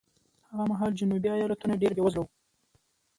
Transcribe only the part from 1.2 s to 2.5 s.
ایالتونه ډېر بېوزله وو.